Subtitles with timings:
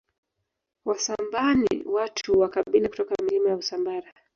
[0.85, 4.11] Wasambaa ni watu wa kabila kutoka Milima ya Usambara